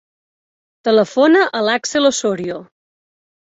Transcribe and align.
Telefona 0.89 1.45
a 1.61 1.63
l'Axel 1.69 2.11
Ossorio. 2.13 2.59